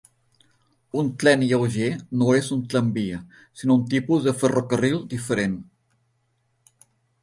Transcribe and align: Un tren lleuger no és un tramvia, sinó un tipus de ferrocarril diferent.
Un 1.01 1.11
tren 1.23 1.43
lleuger 1.51 1.91
no 2.23 2.33
és 2.39 2.49
un 2.57 2.65
tramvia, 2.73 3.21
sinó 3.61 3.79
un 3.81 3.87
tipus 3.95 4.27
de 4.29 4.37
ferrocarril 4.43 5.01
diferent. 5.17 5.59